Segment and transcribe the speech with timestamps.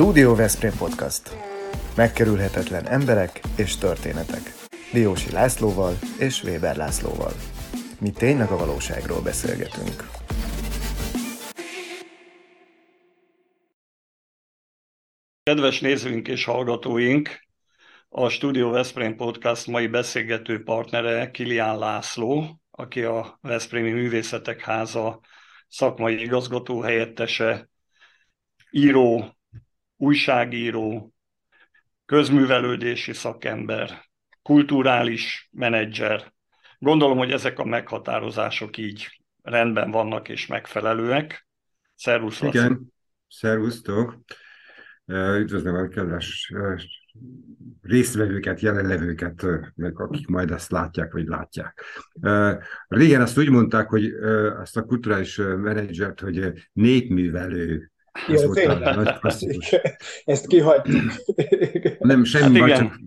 [0.00, 1.36] Studio Veszprém Podcast.
[1.96, 4.42] Megkerülhetetlen emberek és történetek.
[4.92, 7.32] Diósi Lászlóval és Weber Lászlóval.
[8.00, 10.08] Mi tényleg a valóságról beszélgetünk.
[15.42, 17.46] Kedves nézőink és hallgatóink,
[18.08, 25.20] a Studio Veszprém Podcast mai beszélgető partnere Kilián László, aki a Veszprémi Művészetek Háza
[25.68, 27.68] szakmai igazgató helyettese,
[28.70, 29.36] író,
[29.98, 31.12] újságíró,
[32.04, 34.04] közművelődési szakember,
[34.42, 36.32] kulturális menedzser.
[36.78, 41.46] Gondolom, hogy ezek a meghatározások így rendben vannak és megfelelőek.
[41.94, 42.92] Szervusz, Igen,
[43.28, 44.18] szervusztok.
[45.38, 46.52] Üdvözlöm a kedves
[47.82, 51.84] résztvevőket, jelenlevőket, meg akik majd ezt látják, vagy látják.
[52.88, 54.12] Régen azt úgy mondták, hogy
[54.60, 57.90] ezt a kulturális menedzsert, hogy népművelő
[58.28, 59.14] ez volt a nagy
[60.24, 61.12] Ezt kihagytuk.
[61.98, 63.00] Nem, semmi hát csak...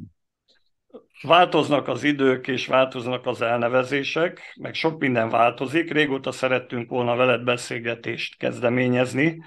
[1.22, 5.92] Változnak az idők, és változnak az elnevezések, meg sok minden változik.
[5.92, 9.44] Régóta szerettünk volna veled beszélgetést kezdeményezni,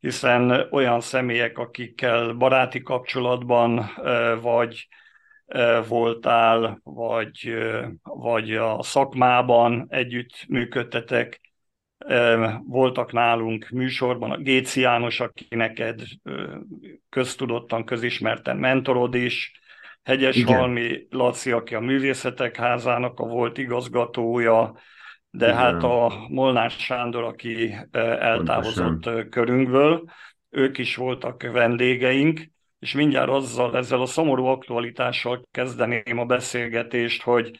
[0.00, 3.90] hiszen olyan személyek, akikkel baráti kapcsolatban
[4.40, 4.88] vagy
[5.88, 7.54] voltál, vagy,
[8.02, 11.40] vagy a szakmában együtt működtetek,
[12.64, 16.00] voltak nálunk műsorban a Géci János, aki neked
[17.08, 19.60] köztudottan, közismerten mentorod is,
[20.02, 20.56] Hegyes Igen.
[20.56, 24.74] Halmi Laci, aki a Művészetek Házának a volt igazgatója,
[25.30, 25.56] de Igen.
[25.56, 29.28] hát a Molnár Sándor, aki eltávozott Pontosan.
[29.28, 30.04] körünkből,
[30.50, 32.40] ők is voltak vendégeink,
[32.78, 37.58] és mindjárt azzal, ezzel a szomorú aktualitással kezdeném a beszélgetést, hogy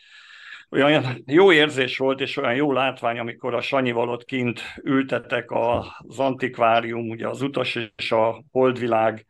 [0.81, 6.19] olyan jó érzés volt, és olyan jó látvány, amikor a Sanyival ott kint ültetek az
[6.19, 9.27] antikvárium, ugye az utas és a holdvilág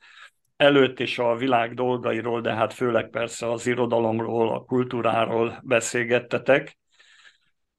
[0.57, 6.78] előtt és a világ dolgairól, de hát főleg persze az irodalomról, a kultúráról beszélgettetek.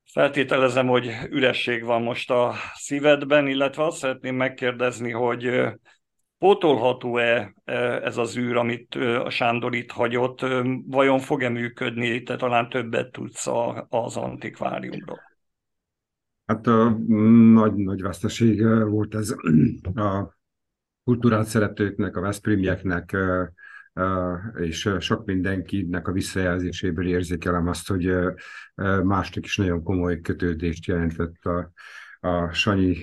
[0.06, 5.62] Feltételezem, hogy üresség van most a szívedben, illetve azt szeretném megkérdezni, hogy
[6.44, 7.74] Pótolható-e e,
[8.04, 10.40] ez az űr, amit a Sándor itt hagyott?
[10.86, 12.24] Vajon fog-e működni?
[12.24, 13.48] Te talán többet tudsz
[13.90, 15.20] az antikváriumról.
[16.46, 16.90] Hát a
[17.54, 19.36] nagy, nagy veszteség volt ez
[19.96, 20.38] a
[21.04, 23.18] kultúrát szeretőknek, a Veszprémieknek,
[24.56, 28.16] és sok mindenkinek a visszajelzéséből érzékelem azt, hogy
[29.04, 31.72] másnak is nagyon komoly kötődést jelentett a,
[32.24, 32.98] a Sanyi,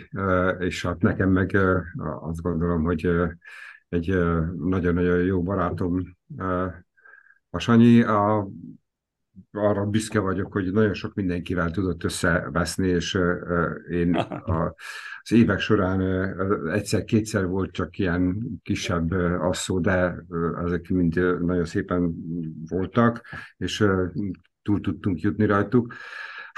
[0.59, 1.59] és hát nekem meg
[2.21, 3.11] azt gondolom, hogy
[3.89, 4.07] egy
[4.59, 6.17] nagyon-nagyon jó barátom
[7.51, 8.49] a Sanyi, a,
[9.53, 13.19] arra büszke vagyok, hogy nagyon sok mindenkivel tudott összeveszni, és
[13.91, 14.15] én
[14.55, 14.75] a,
[15.23, 16.01] az évek során
[16.69, 19.11] egyszer-kétszer volt csak ilyen kisebb
[19.41, 20.25] asszó, de
[20.65, 21.15] ezek mind
[21.45, 22.15] nagyon szépen
[22.69, 23.23] voltak,
[23.57, 23.87] és
[24.63, 25.95] túl tudtunk jutni rajtuk.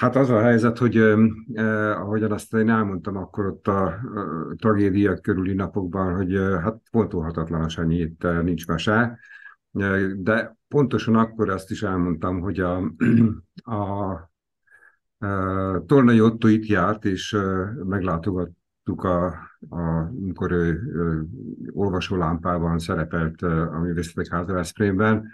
[0.02, 5.16] Hát az a helyzet, hogy eh, ahogyan azt én elmondtam akkor ott a, a tragédia
[5.16, 9.18] körüli napokban, hogy eh, hát pontolhatatlan a Sanyi, itt eh, nincs mese,
[10.16, 12.92] de pontosan akkor ezt is elmondtam, hogy a,
[13.62, 14.12] a,
[15.26, 17.36] a Tornai Otto itt járt, és
[17.84, 19.26] meglátogattuk a,
[19.68, 19.80] a,
[20.20, 21.26] amikor ő, ő
[21.72, 25.32] olvasólámpában szerepelt a Művészetek Háza Veszprémben,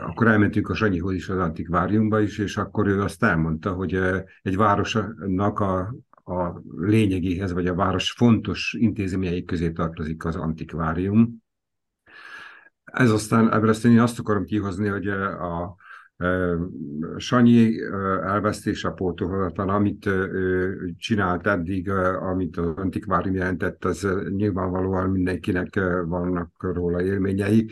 [0.00, 4.00] akkor elmentünk a Sanyihoz is az antikváriumba is, és akkor ő azt elmondta, hogy
[4.42, 5.78] egy városnak a,
[6.24, 11.42] a lényegéhez, vagy a város fontos intézményei közé tartozik az antikvárium.
[12.84, 15.76] Ez aztán, ebből aztán én azt akarom kihozni, hogy a,
[17.16, 17.82] Sanyi
[18.22, 21.90] elvesztése pótolhatatlan, amit ő csinált eddig,
[22.20, 27.70] amit az antikvárium jelentett, az nyilvánvalóan mindenkinek vannak róla élményei,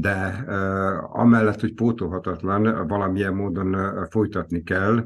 [0.00, 0.44] de
[1.12, 3.76] amellett, hogy pótolhatatlan, valamilyen módon
[4.10, 5.04] folytatni kell.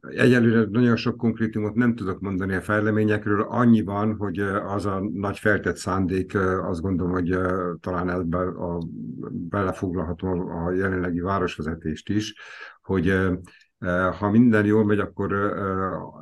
[0.00, 5.38] Egyelőre nagyon sok konkrétumot nem tudok mondani a fejleményekről, annyi van, hogy az a nagy
[5.38, 7.38] feltett szándék, azt gondolom, hogy
[7.80, 8.82] talán ebbe a,
[9.30, 12.34] belefoglalhatom a, jelenlegi városvezetést is,
[12.82, 13.14] hogy
[14.18, 15.32] ha minden jól megy, akkor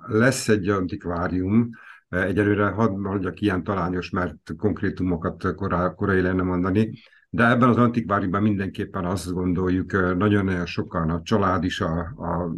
[0.06, 1.70] lesz egy antikvárium,
[2.10, 5.54] Egyelőre hadd mondjak ilyen talányos, mert konkrétumokat
[5.96, 6.92] korai lenne mondani,
[7.30, 12.54] de ebben az antikváriumban mindenképpen azt gondoljuk, nagyon-nagyon sokan, a család is, a, a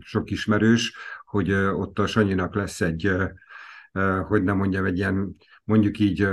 [0.00, 3.10] sok ismerős, hogy ott a Sanyinak lesz egy,
[4.28, 6.28] hogy nem mondjam, egy ilyen, mondjuk így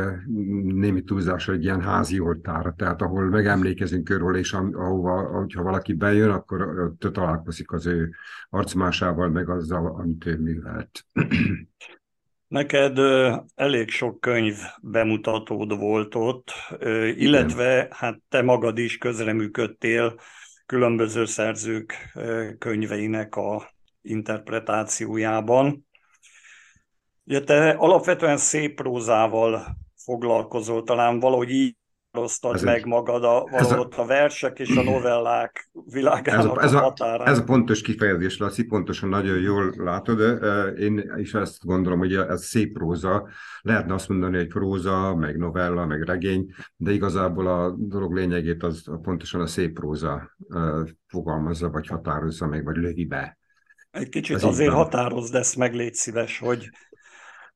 [0.64, 6.30] némi túlzásra egy ilyen házi oltára, tehát ahol megemlékezünk őről, és ahova, hogyha valaki bejön,
[6.30, 8.10] akkor ott találkozik az ő
[8.50, 11.06] arcmásával, meg azzal, amit ő művelt.
[12.54, 13.00] Neked
[13.56, 16.52] elég sok könyv bemutatód volt ott,
[17.16, 17.88] illetve Igen.
[17.92, 20.20] hát te magad is közreműködtél
[20.66, 22.14] különböző szerzők
[22.60, 25.88] könyveinek a interpretációjában.
[27.26, 31.76] Ugye te alapvetően szép prózával foglalkozol, talán valahogy így
[32.18, 36.64] osztad meg egy, magad a, valahogy a, a versek és a novellák világának ez a,
[36.64, 37.28] ez a, határán.
[37.28, 40.20] Ez a pontos kifejezés, Laci, pontosan nagyon jól látod.
[40.80, 43.28] Én is ezt gondolom, hogy ez szép próza.
[43.62, 48.84] Lehetne azt mondani, hogy próza, meg novella, meg regény, de igazából a dolog lényegét az
[49.02, 50.36] pontosan a szép próza
[51.08, 53.38] fogalmazza, vagy határozza meg, vagy lövi be.
[53.92, 56.70] Egy kicsit ez azért határozd ezt meg, légy szíves, hogy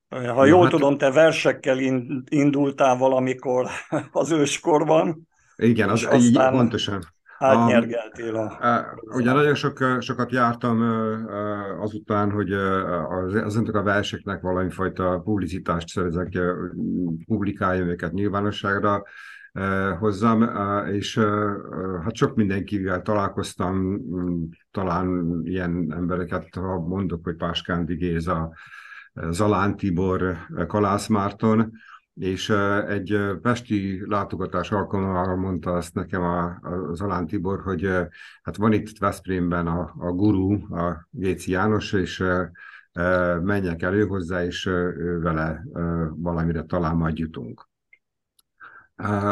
[0.10, 0.72] ha jól hát...
[0.72, 1.78] tudom, te versekkel
[2.30, 3.68] indultál valamikor
[4.12, 5.28] az őskorban.
[5.56, 7.04] Igen, az, így pontosan.
[7.40, 8.44] Átnyergeltél a...
[8.44, 10.82] a ugye nagyon sok, sokat jártam
[11.80, 16.40] azután, hogy az, azoknak a verseknek valami fajta publicitást szerezek,
[17.26, 19.04] publikáljam őket nyilvánosságra
[20.00, 20.50] hozzam,
[20.92, 21.20] és
[22.04, 24.00] hát sok mindenkivel találkoztam,
[24.72, 28.54] talán ilyen embereket, ha mondok, hogy Páskándi Géza,
[29.30, 30.38] Zalán Tibor,
[30.68, 31.72] Kalász Márton,
[32.14, 32.50] és
[32.88, 37.90] egy pesti látogatás alkalmával mondta azt nekem a, a Zalán Tibor, hogy
[38.42, 42.24] hát van itt Veszprémben a, a guru, a Géci János, és
[43.42, 44.70] menjek elő hozzá, és
[45.22, 45.64] vele
[46.16, 47.70] valamire talán majd jutunk.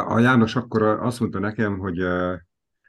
[0.07, 2.05] A János akkor azt mondta nekem, hogy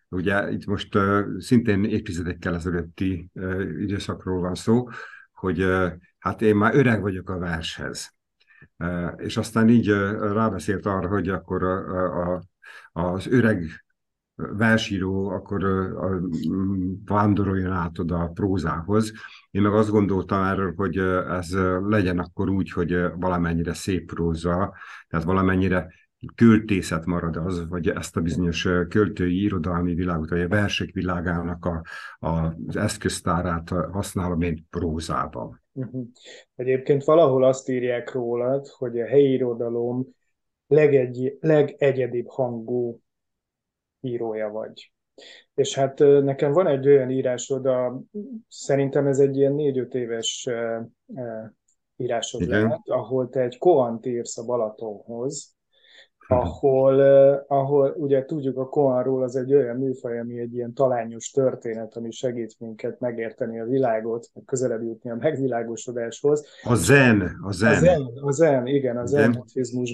[0.08, 0.98] ugye itt most
[1.38, 3.30] szintén évtizedekkel ezelőtti
[3.78, 4.88] időszakról van szó,
[5.38, 5.66] hogy
[6.18, 8.14] hát én már öreg vagyok a vershez.
[9.16, 9.88] És aztán így
[10.20, 12.42] rábeszélt arra, hogy akkor a, a,
[12.92, 13.86] az öreg
[14.36, 16.20] versíró akkor a,
[17.04, 19.12] vándoroljon át oda a prózához.
[19.50, 20.98] Én meg azt gondoltam erről, hogy
[21.28, 24.74] ez legyen akkor úgy, hogy valamennyire szép próza,
[25.08, 25.92] tehát valamennyire
[26.34, 31.82] költészet marad az, vagy ezt a bizonyos költői irodalmi világot, vagy a versek világának a,
[32.18, 35.62] a, az eszköztárát használom én prózában.
[35.72, 36.06] Uh-huh.
[36.54, 40.06] Egyébként valahol azt írják rólad, hogy a helyi irodalom
[40.66, 43.00] legegy, legegyedibb hangú
[44.00, 44.92] írója vagy.
[45.54, 48.02] És hát nekem van egy olyan írásod, a,
[48.48, 50.48] szerintem ez egy ilyen négy-öt éves
[51.96, 52.62] írásod Igen.
[52.62, 55.55] lehet, ahol te egy koant írsz a Balatonhoz,
[56.28, 57.00] ahol,
[57.48, 62.10] ahol ugye tudjuk a Koanról, az egy olyan műfaj, ami egy ilyen talányos történet, ami
[62.10, 66.46] segít minket megérteni a világot, közelebb jutni a megvilágosodáshoz.
[66.62, 67.72] A zen, a zen.
[67.72, 69.44] A zen, a zen igen, a zen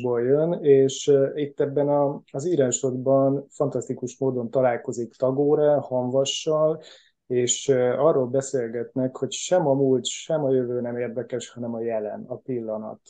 [0.00, 6.80] jön, és itt ebben a, az írásodban fantasztikus módon találkozik Tagore, Hanvassal,
[7.26, 7.68] és
[7.98, 12.36] arról beszélgetnek, hogy sem a múlt, sem a jövő nem érdekes, hanem a jelen, a
[12.36, 13.00] pillanat.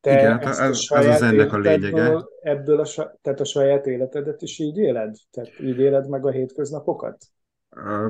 [0.00, 2.24] Te Igen, ez, ez az ennek a lényege.
[2.42, 2.86] Ebből a,
[3.22, 5.16] tehát a saját életedet is így éled?
[5.30, 7.16] Tehát így éled meg a hétköznapokat?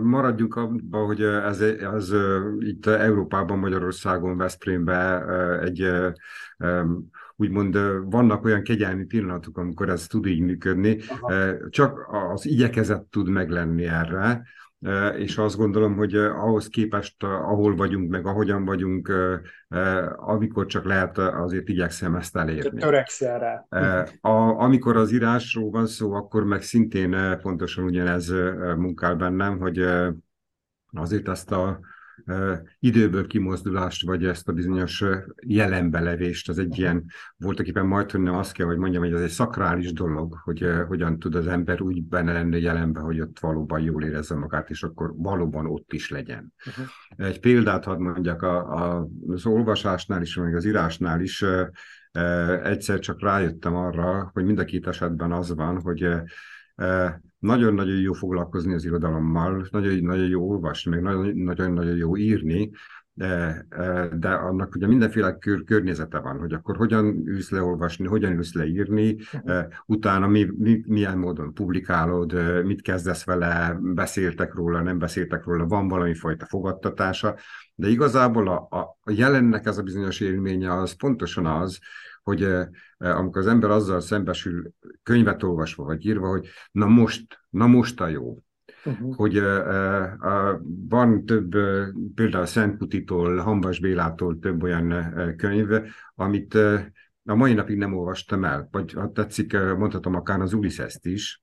[0.03, 2.13] Maradjunk abban, hogy ez, ez
[2.59, 5.31] itt Európában, Magyarországon, Veszprémben
[5.61, 5.91] egy
[7.37, 7.79] úgymond
[8.11, 11.69] vannak olyan kegyelmi pillanatok, amikor ez tud így működni, Aha.
[11.69, 14.43] csak az igyekezet tud meglenni erre,
[15.17, 19.13] és azt gondolom, hogy ahhoz képest, ahol vagyunk, meg ahogyan vagyunk,
[20.17, 22.81] amikor csak lehet, azért igyekszem ezt elérni.
[22.81, 23.67] Törekszel rá.
[24.21, 28.31] A, amikor az írásról van szó, akkor meg szintén pontosan ugyanez
[28.77, 29.87] munkál bennem, hogy
[30.93, 31.81] azért ezt a
[32.79, 35.05] időből kimozdulást, vagy ezt a bizonyos
[35.47, 37.05] jelenbelevést, az egy ilyen,
[37.37, 41.19] voltak éppen majd hogy azt kell, hogy mondjam, hogy ez egy szakrális dolog, hogy hogyan
[41.19, 45.13] tud az ember úgy benne lenni jelenbe, hogy ott valóban jól érezze magát, és akkor
[45.17, 46.53] valóban ott is legyen.
[46.67, 47.29] Uh-huh.
[47.29, 51.45] Egy példát hadd mondjak, a, a, az olvasásnál is, meg az írásnál is
[52.63, 56.09] egyszer csak rájöttem arra, hogy mind a két esetben az van, hogy
[57.39, 62.71] nagyon-nagyon jó foglalkozni az irodalommal, nagyon-nagyon jó olvasni, meg nagyon-nagyon jó írni,
[63.19, 63.67] de,
[64.19, 68.55] de annak ugye mindenféle kör, környezete van, hogy akkor hogyan ülsz le olvasni, hogyan ülsz
[68.55, 69.65] le írni, uh-huh.
[69.87, 75.89] utána mi, mi, milyen módon publikálod, mit kezdesz vele, beszéltek róla, nem beszéltek róla, van
[75.89, 77.37] valami fajta fogadtatása,
[77.75, 78.55] de igazából a,
[79.05, 81.79] a jelennek ez a bizonyos élménye az pontosan az,
[82.29, 82.69] hogy eh,
[83.19, 88.09] amikor az ember azzal szembesül könyvet olvasva vagy írva, hogy na most, na most a
[88.09, 88.39] jó.
[88.85, 89.15] Uh-huh.
[89.15, 89.65] Hogy uh,
[90.21, 95.69] uh, van több, uh, például Szent Putitól, Hambas Bélától több olyan uh, könyv,
[96.15, 96.81] amit uh,
[97.25, 101.43] a mai napig nem olvastam el, vagy ha tetszik, uh, mondhatom akár az Ulysses-t is,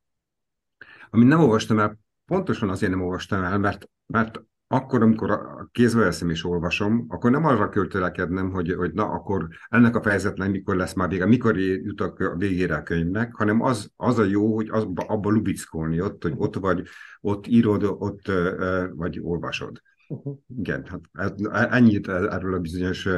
[1.09, 5.39] amit nem olvastam el, pontosan azért nem olvastam el, mert, mert akkor, amikor
[5.71, 10.51] kézbe veszem és olvasom, akkor nem arra költelekednem, hogy, hogy na, akkor ennek a fejezetnek
[10.51, 14.55] mikor lesz már vége, mikor jutok a végére a könyvnek, hanem az, az a jó,
[14.55, 16.83] hogy az, abba lubickolni ott, hogy ott vagy,
[17.21, 18.31] ott írod, ott
[18.95, 19.81] vagy olvasod.
[20.07, 20.37] Uh-huh.
[20.57, 21.39] Igen, hát
[21.71, 23.09] ennyit erről a bizonyos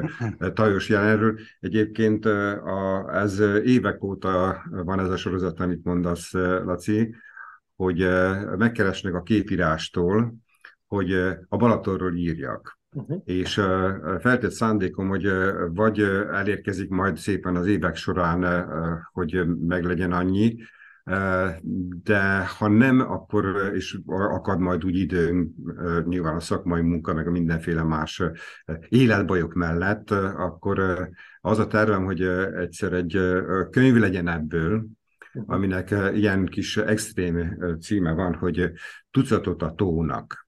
[0.54, 1.40] tajos jelenről.
[1.60, 7.16] Egyébként a, ez évek óta van ez a sorozat, amit mondasz, Laci,
[7.76, 8.08] hogy
[8.58, 10.36] megkeresnek a képírástól,
[10.88, 11.14] hogy
[11.48, 12.80] a Balatonról írjak.
[12.92, 13.22] Uh-huh.
[13.26, 13.54] És
[14.20, 15.30] feltett szándékom, hogy
[15.74, 16.00] vagy
[16.32, 18.68] elérkezik majd szépen az évek során,
[19.12, 20.56] hogy meglegyen annyi,
[22.04, 25.54] de ha nem, akkor és akad majd úgy időm,
[26.06, 28.24] nyilván a szakmai munka, meg a mindenféle más
[28.90, 31.10] életbajok mellett, akkor
[31.42, 32.22] az a tervem, hogy
[32.56, 33.20] egyszer egy
[33.70, 35.54] könyv legyen ebből, uh-huh.
[35.56, 38.72] aminek ilyen kis extrém címe van, hogy
[39.12, 40.47] Tucatot a tónak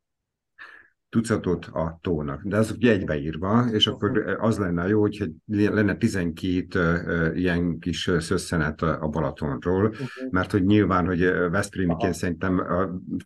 [1.09, 2.41] tucatot a tónak.
[2.43, 8.81] De az ugye egybeírva, és akkor az lenne jó, hogy lenne 12 ilyen kis szösszenet
[8.81, 9.93] a Balatonról,
[10.29, 11.19] mert hogy nyilván, hogy
[11.51, 12.61] Veszprémiként szerintem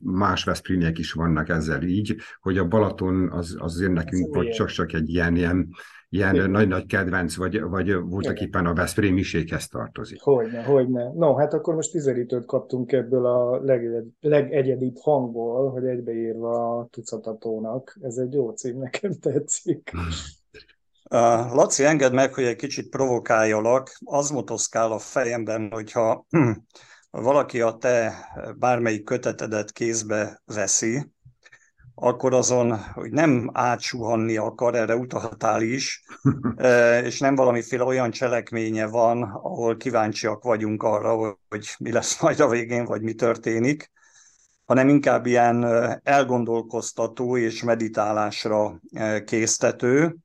[0.01, 4.67] más Veszprémiek is vannak ezzel így, hogy a Balaton az, az azért nekünk hogy csak,
[4.67, 5.69] csak egy ilyen, ilyen
[6.13, 10.21] ilyen nagy-nagy kedvenc, vagy, vagy voltak éppen a Veszprémiséghez tartozik.
[10.21, 11.11] Hogyne, hogyne.
[11.13, 17.97] No, hát akkor most tizenítőt kaptunk ebből a legegyed, legegyedibb hangból, hogy egybeírva a tucatatónak.
[18.01, 19.91] Ez egy jó cím, nekem tetszik.
[21.09, 23.97] Uh, Laci, engedd meg, hogy egy kicsit provokáljalak.
[24.03, 26.25] Az motoszkál a fejemben, hogyha
[27.11, 28.13] valaki a te
[28.59, 31.11] bármelyik kötetedet kézbe veszi,
[31.95, 36.03] akkor azon, hogy nem átsuhanni akar, erre utaltál is,
[37.03, 42.47] és nem valamiféle olyan cselekménye van, ahol kíváncsiak vagyunk arra, hogy mi lesz majd a
[42.49, 43.91] végén, vagy mi történik,
[44.65, 45.65] hanem inkább ilyen
[46.03, 48.79] elgondolkoztató és meditálásra
[49.25, 50.15] késztető.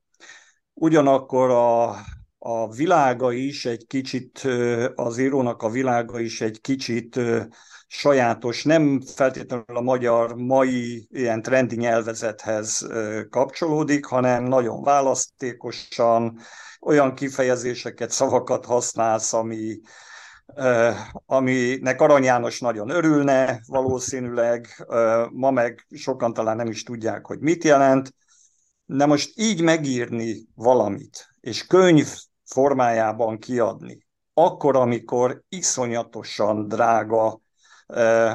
[0.73, 1.89] Ugyanakkor a,
[2.37, 4.47] a világa is egy kicsit,
[4.95, 7.19] az írónak a világa is egy kicsit
[7.91, 12.87] sajátos, nem feltétlenül a magyar mai ilyen trendi nyelvezethez
[13.29, 16.39] kapcsolódik, hanem nagyon választékosan
[16.81, 19.79] olyan kifejezéseket, szavakat használsz, ami,
[21.25, 24.87] aminek Arany János nagyon örülne valószínűleg,
[25.31, 28.13] ma meg sokan talán nem is tudják, hogy mit jelent.
[28.85, 32.07] De most így megírni valamit, és könyv
[32.45, 37.41] formájában kiadni, akkor, amikor iszonyatosan drága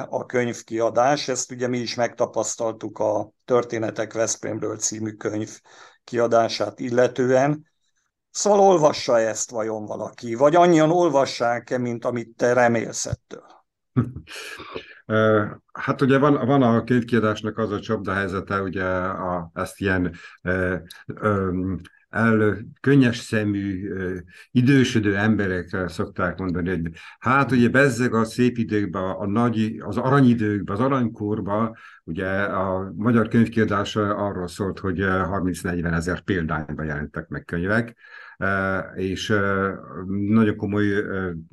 [0.09, 1.27] a könyvkiadás.
[1.27, 5.49] Ezt ugye mi is megtapasztaltuk a Történetek Veszprémről című könyv
[6.03, 7.67] kiadását illetően.
[8.31, 13.45] Szóval olvassa ezt vajon valaki, vagy annyian olvassák-e, mint amit te remélsz ettől?
[15.73, 20.15] Hát ugye van, van a könyvkiadásnak az a csapdahelyzete, ugye a, ezt ilyen
[22.15, 23.93] el, könnyes szemű,
[24.51, 30.75] idősödő emberek szokták mondani, hogy hát ugye bezzeg a szép időkben, a nagy, az aranyidőkben,
[30.75, 37.95] az aranykorban, ugye a magyar könyvkiadás arról szólt, hogy 30-40 ezer példányban jelentek meg könyvek,
[38.95, 39.33] és
[40.07, 40.85] nagyon komoly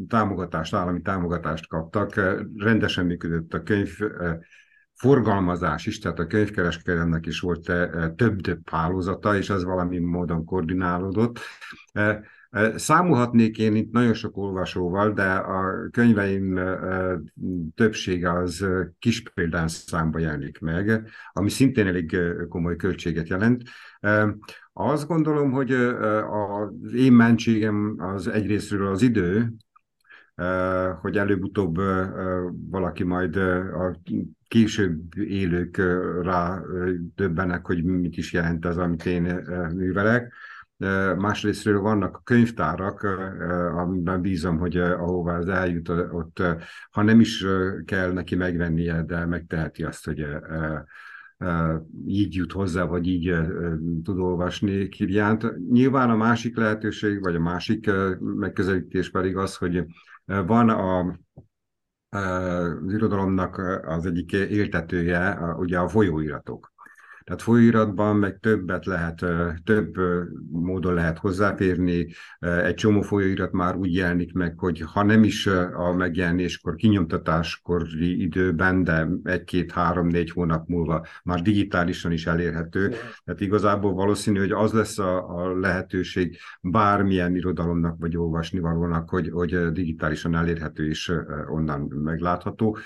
[0.09, 2.15] támogatást, állami támogatást kaptak,
[2.57, 3.99] rendesen működött a könyv
[5.03, 11.39] forgalmazás is, tehát a könyvkereskedelemnek is volt eh, több-több hálózata, és ez valami módon koordinálódott.
[11.93, 12.19] Eh,
[12.51, 16.61] eh, számolhatnék én itt nagyon sok olvasóval, de a könyveim
[17.75, 18.67] többsége az
[18.99, 22.17] kis példán számba jelenik meg, ami szintén elég
[22.49, 23.63] komoly költséget jelent.
[24.73, 25.73] Azt gondolom, hogy
[26.31, 29.53] az én mentségem az egyrésztről az idő,
[31.01, 31.77] hogy előbb-utóbb
[32.71, 34.01] valaki majd a
[34.49, 35.77] később élők
[36.23, 36.61] rá
[37.15, 39.43] döbbenek, hogy mit is jelent az, amit én
[39.75, 40.33] művelek.
[41.17, 43.03] Másrésztről vannak könyvtárak,
[43.77, 46.43] amiben bízom, hogy ahová az eljut, ott
[46.91, 47.47] ha nem is
[47.85, 50.27] kell neki megvennie, de megteheti azt, hogy
[52.07, 53.35] így jut hozzá, vagy így
[54.03, 55.69] tud olvasni Kiriánt.
[55.71, 59.85] Nyilván a másik lehetőség, vagy a másik megközelítés pedig az, hogy
[60.25, 61.19] van a
[62.15, 66.72] az irodalomnak az egyik éltetője, ugye a folyóiratok.
[67.25, 69.25] Tehát folyóiratban meg többet lehet,
[69.65, 69.95] több
[70.51, 72.07] módon lehet hozzáférni.
[72.39, 78.85] Egy csomó folyóirat már úgy jelenik meg, hogy ha nem is a megjelenéskor, kinyomtatáskori időben,
[78.85, 82.89] de egy-két, három, négy hónap múlva már digitálisan is elérhető.
[83.25, 89.73] Tehát igazából valószínű, hogy az lesz a, a lehetőség bármilyen irodalomnak vagy olvasnivalónak, hogy, hogy
[89.73, 91.13] digitálisan elérhető és
[91.49, 92.79] onnan meglátható.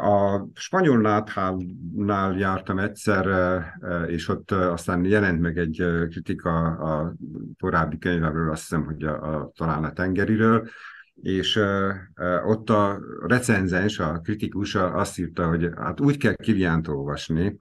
[0.00, 3.26] A spanyol náthálnál jártam egyszer,
[4.06, 7.14] és ott aztán jelent meg egy kritika a
[7.60, 10.68] korábbi könyvemről, azt hiszem, hogy a, a, talán a tengeriről,
[11.22, 11.60] és
[12.46, 17.56] ott a recenzens, a kritikus azt írta, hogy hát úgy kell Kiliánt olvasni,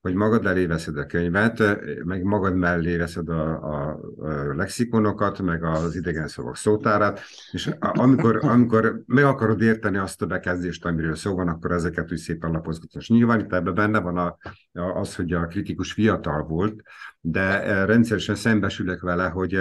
[0.00, 1.62] hogy magad elé veszed a könyvet,
[2.04, 7.20] meg magad mellé veszed a, a, a lexikonokat, meg az idegen szavak szótárát,
[7.52, 12.18] és amikor, amikor meg akarod érteni azt a bekezdést, amiről szó van, akkor ezeket úgy
[12.18, 13.02] szépen lapozgatod.
[13.06, 14.36] Nyilván itt ebben benne van a,
[14.72, 16.82] a, az, hogy a kritikus fiatal volt,
[17.20, 19.58] de rendszeresen szembesülök vele, hogy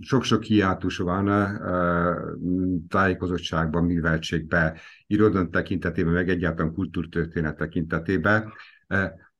[0.00, 1.58] sok-sok hiátus van
[2.88, 4.76] tájékozottságban, műveltségben,
[5.06, 8.52] irodon tekintetében, meg egyáltalán kultúrtörténet tekintetében.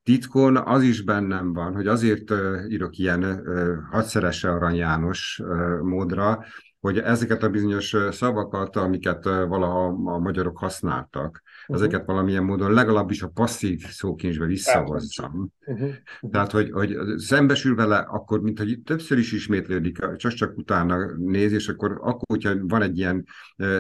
[0.02, 2.30] Titkon az is bennem van, hogy azért
[2.68, 3.46] írok ilyen
[3.90, 5.42] hadszerese Arany János
[5.82, 6.44] módra,
[6.80, 11.76] hogy ezeket a bizonyos szavakat, amiket valaha a magyarok használtak, uh-huh.
[11.76, 15.52] ezeket valamilyen módon legalábbis a passzív szókincsbe visszahozzam.
[15.66, 15.90] Uh-huh.
[16.30, 21.52] Tehát, hogy, hogy szembesül vele, akkor, mint hogy többször is ismétlődik, csak csak utána néz,
[21.52, 23.26] és akkor, akkor hogyha van egy ilyen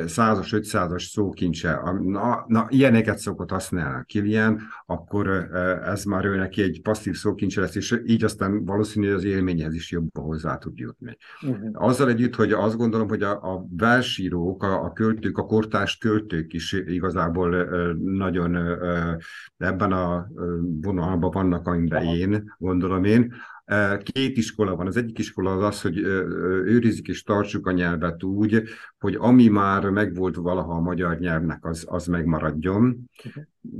[0.06, 5.28] százas, ötszázas szókincse, na, na, ilyeneket szokott használni Kilian, akkor
[5.84, 9.74] ez már ő neki egy passzív szókincse lesz, és így aztán valószínű, hogy az élményhez
[9.74, 11.16] is jobban hozzá tud jutni.
[11.42, 11.68] Uh-huh.
[11.72, 16.52] Azzal együtt, hogy azt gondolom, hogy a, a versírók, a, a költők, a kortárs költők
[16.52, 17.54] is igazából
[17.98, 18.56] nagyon
[19.56, 20.26] ebben a
[20.80, 23.34] vonalban vannak, amiben én gondolom én.
[24.02, 24.86] Két iskola van.
[24.86, 28.62] Az egyik iskola az az, hogy őrizik és tartsuk a nyelvet úgy,
[28.98, 33.10] hogy ami már megvolt valaha a magyar nyelvnek, az, az megmaradjon.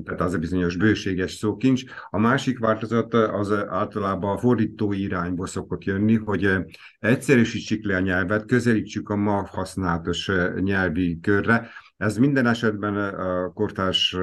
[0.04, 1.82] Tehát az a bizonyos bőséges szókincs.
[2.10, 6.50] A másik változat az általában a fordítói irányból szokott jönni, hogy
[6.98, 10.30] egyszerűsítsük le a nyelvet, közelítsük a ma használatos
[10.60, 11.68] nyelvi körre,
[12.02, 14.16] ez minden esetben a kortárs,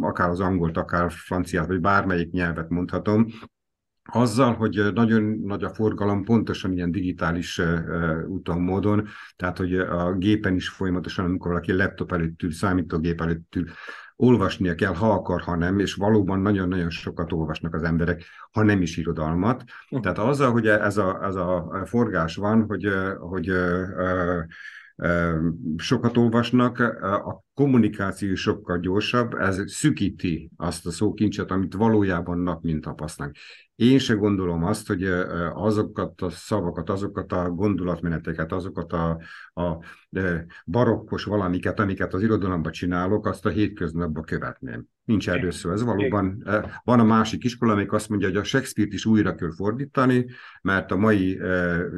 [0.00, 3.26] akár az angolt, akár franciát, vagy bármelyik nyelvet mondhatom,
[4.04, 7.62] azzal, hogy nagyon nagy a forgalom, pontosan ilyen digitális
[8.26, 13.54] úton, módon, tehát hogy a gépen is folyamatosan, amikor valaki laptop előtt ül, számítógép előtt
[13.56, 13.64] ül,
[14.16, 18.82] olvasnia kell, ha akar, ha nem, és valóban nagyon-nagyon sokat olvasnak az emberek, ha nem
[18.82, 19.64] is irodalmat.
[19.84, 20.00] Uh-huh.
[20.00, 22.88] Tehát azzal, hogy ez a, ez a forgás van, hogy,
[23.18, 23.52] hogy
[25.76, 32.82] sokat olvasnak, a kommunikáció sokkal gyorsabb, ez szükíti azt a szókincset, amit valójában nap mint
[32.82, 33.36] tapasztalnak.
[33.74, 35.04] Én se gondolom azt, hogy
[35.52, 39.20] azokat a szavakat, azokat a gondolatmeneteket, azokat a,
[39.54, 39.84] a
[40.66, 44.84] barokkos valamiket, amiket az irodalomban csinálok, azt a hétköznapban követném.
[45.04, 45.70] Nincs erről szó.
[45.70, 46.44] Ez valóban,
[46.84, 50.26] van a másik iskola, amelyik azt mondja, hogy a Shakespeare-t is újra kell fordítani,
[50.62, 51.40] mert a mai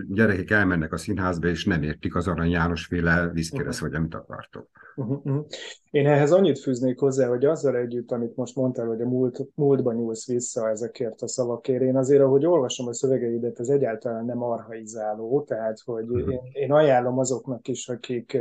[0.09, 4.69] gyerekek elmennek a színházba, és nem értik az Arany János féle viszkéresz, vagy amit akartok.
[4.99, 5.45] Uh-huh, uh-huh.
[5.91, 9.95] Én ehhez annyit fűznék hozzá, hogy azzal együtt, amit most mondtál, hogy a múlt, múltban
[9.95, 15.43] nyúlsz vissza ezekért a szavakért, én azért, ahogy olvasom a szövegeidet, ez egyáltalán nem arhaizáló,
[15.43, 16.33] tehát hogy uh-huh.
[16.33, 18.39] én, én ajánlom azoknak is, akik,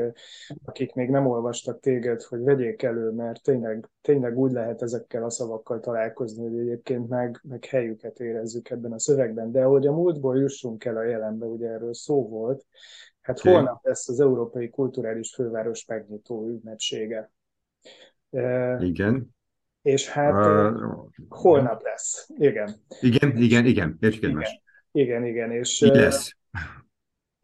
[0.65, 5.29] akik még nem olvastak téged, hogy vegyék elő, mert tényleg, tényleg úgy lehet ezekkel a
[5.29, 9.51] szavakkal találkozni, hogy egyébként meg, meg helyüket érezzük ebben a szövegben.
[9.51, 12.65] De hogy a múltból jussunk el a jelenbe, ugye erről szó volt,
[13.27, 13.53] Hát okay.
[13.53, 17.31] holnap lesz az Európai Kulturális Főváros megnyitó ünnepsége.
[18.79, 19.35] Igen.
[19.81, 20.95] És hát uh,
[21.29, 22.29] holnap lesz.
[22.37, 22.75] Igen.
[23.01, 23.97] Igen, igen, igen.
[23.99, 24.61] Értjük egymást.
[24.91, 25.51] Igen, igen.
[25.51, 26.37] És, Mi lesz?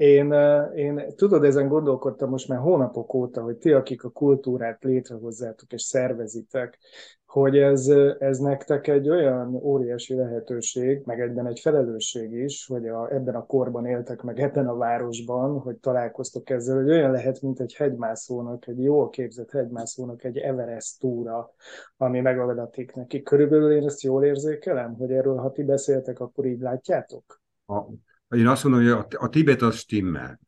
[0.03, 0.31] Én,
[0.75, 5.81] én tudod, ezen gondolkodtam most már hónapok óta, hogy ti, akik a kultúrát létrehozzátok és
[5.81, 6.79] szervezitek,
[7.25, 7.87] hogy ez,
[8.19, 13.45] ez nektek egy olyan óriási lehetőség, meg egyben egy felelősség is, hogy a, ebben a
[13.45, 18.67] korban éltek meg ebben a városban, hogy találkoztok ezzel, hogy olyan lehet, mint egy hegymászónak,
[18.67, 21.53] egy jól képzett hegymászónak egy Everest túra,
[21.97, 23.21] ami megadatik neki.
[23.21, 27.41] Körülbelül én ezt jól érzékelem, hogy erről, ha ti beszéltek, akkor így látjátok?
[27.65, 27.81] A,
[28.33, 30.39] én azt mondom, hogy a, a Tibet az stimmel.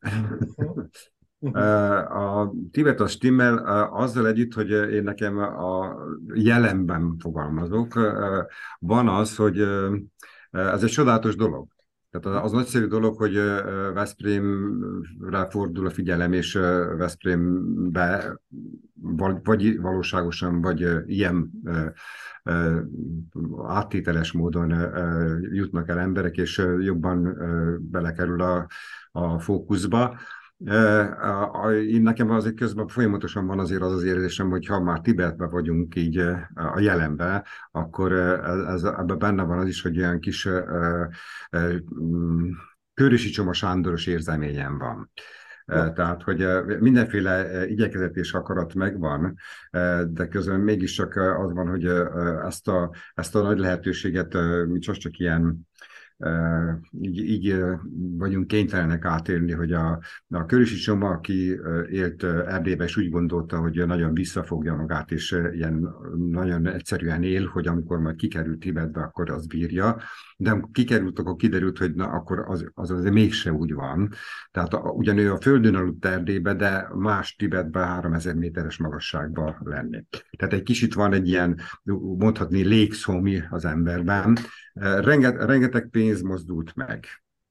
[2.08, 3.58] A Tibet az stimmel
[3.92, 5.96] azzal együtt, hogy én nekem a
[6.34, 7.94] jelenben fogalmazok,
[8.78, 9.60] van az, hogy
[10.50, 11.75] ez egy csodálatos dolog.
[12.10, 13.34] Tehát az nagyszerű dolog, hogy
[13.94, 16.52] Veszprémre fordul a figyelem, és
[16.96, 18.40] Veszprémbe
[19.42, 21.50] vagy valóságosan, vagy ilyen
[23.66, 24.74] áttételes módon
[25.52, 27.36] jutnak el emberek, és jobban
[27.80, 28.66] belekerül a,
[29.12, 30.18] a fókuszba.
[31.88, 35.96] Én nekem azért közben folyamatosan van azért az az érzésem, hogy ha már Tibetben vagyunk
[35.96, 36.18] így
[36.54, 40.48] a jelenben, akkor ez, ebben benne van az is, hogy olyan kis
[42.94, 45.10] Körösi Csoma Sándoros érzeményem van.
[45.66, 46.46] Tehát, hogy
[46.80, 49.36] mindenféle igyekezet és akarat megvan,
[50.06, 51.84] de közben mégis csak az van, hogy
[52.46, 55.68] ezt a, ezt a nagy lehetőséget mi csak ilyen
[57.00, 57.56] így, így
[58.16, 63.86] vagyunk kénytelenek átélni, hogy a, a Körösi Csoma, aki élt Erdélybe, és úgy gondolta, hogy
[63.86, 69.46] nagyon visszafogja magát, és ilyen nagyon egyszerűen él, hogy amikor majd kikerült Tibetbe, akkor az
[69.46, 69.96] bírja,
[70.36, 74.12] de amikor kikerült, akkor kiderült, hogy na, akkor az, az azért mégse úgy van.
[74.50, 80.04] Tehát a, ugyan a földön aludt Erdélybe, de más Tibetbe 3000 méteres magasságban lenni.
[80.36, 81.60] Tehát egy kicsit van egy ilyen,
[82.18, 84.36] mondhatni, légszómi az emberben,
[84.78, 87.06] Renget, rengeteg pénz mozdult meg.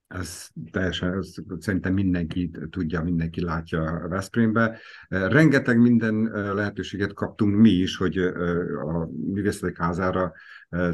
[0.08, 4.80] Ez teljesen, ez szerintem mindenki tudja, mindenki látja a Veszprémbe.
[5.08, 6.16] Rengeteg minden
[6.54, 10.34] lehetőséget kaptunk mi is, hogy a művészetek házára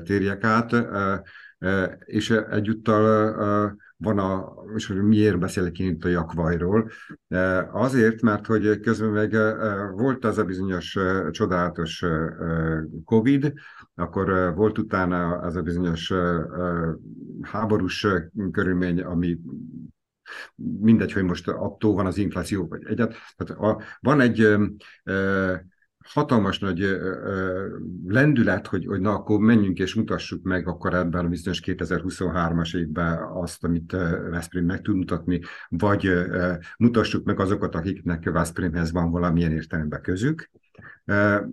[0.04, 0.72] térjek át,
[2.06, 6.92] és egyúttal van a, és miért beszélek én itt a jakvajról,
[7.72, 9.32] azért, mert hogy közben meg
[9.96, 10.98] volt az a bizonyos
[11.32, 12.06] csodálatos
[13.06, 13.54] Covid,
[13.96, 16.14] akkor volt utána az a bizonyos
[17.42, 18.08] háborús
[18.52, 19.40] körülmény, ami
[20.80, 23.16] mindegy, hogy most attól van az infláció, vagy egyet.
[23.36, 24.58] Tehát a, van egy
[26.04, 27.00] hatalmas nagy
[28.08, 33.18] lendület, hogy, hogy na akkor menjünk és mutassuk meg akkor ebben a bizonyos 2023-as évben
[33.34, 33.92] azt, amit
[34.30, 36.12] Veszprém meg tud mutatni, vagy
[36.78, 40.50] mutassuk meg azokat, akiknek Veszprémhez van valamilyen értelemben közük.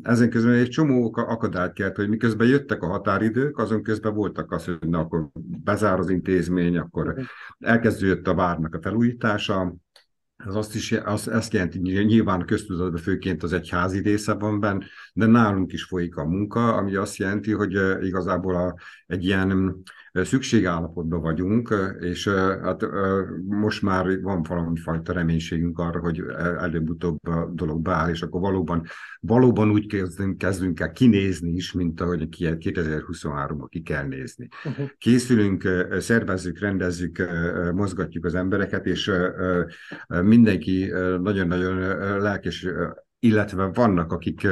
[0.02, 4.64] Ezen közben egy csomó akadályt kelt, hogy miközben jöttek a határidők, azon közben voltak az,
[4.64, 5.28] hogy na, akkor
[5.64, 7.14] bezár az intézmény, akkor
[7.58, 9.74] elkezdődött a várnak a felújítása,
[10.44, 15.26] az azt is, az, ezt jelenti, nyilván köztudatban főként az egyházi része van benne, de
[15.26, 17.72] nálunk is folyik a munka, ami azt jelenti, hogy
[18.02, 18.74] igazából a,
[19.06, 22.28] egy ilyen szükségállapotban vagyunk, és
[22.62, 22.86] hát
[23.46, 26.24] most már van valami fajta reménységünk arra, hogy
[26.58, 28.86] előbb-utóbb a dolog beáll, és akkor valóban,
[29.20, 34.48] valóban úgy kezdünk, kezdünk el kinézni is, mint ahogy 2023-ban ki kell nézni.
[34.64, 34.88] Uh-huh.
[34.98, 35.68] Készülünk,
[35.98, 37.22] szervezzük, rendezzük,
[37.74, 39.10] mozgatjuk az embereket, és
[40.06, 40.90] mindenki
[41.20, 41.78] nagyon-nagyon
[42.18, 42.66] lelkes
[43.20, 44.48] illetve vannak, akik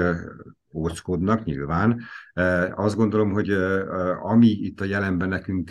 [0.73, 2.01] óckodnak nyilván.
[2.75, 3.51] Azt gondolom, hogy
[4.23, 5.71] ami itt a jelenben nekünk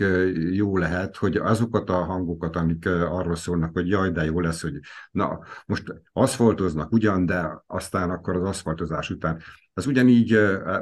[0.52, 4.80] jó lehet, hogy azokat a hangokat, amik arról szólnak, hogy jaj, de jó lesz, hogy
[5.12, 9.42] na, most aszfaltoznak ugyan, de aztán akkor az aszfaltozás után
[9.78, 10.40] az ugyanígy,